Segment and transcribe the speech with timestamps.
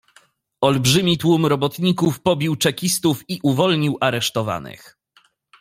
[0.61, 4.97] "Olbrzymi tłum robotników pobił czekistów i uwolnił aresztowanych."